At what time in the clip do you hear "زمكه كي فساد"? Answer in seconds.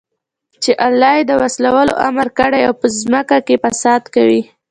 2.99-4.01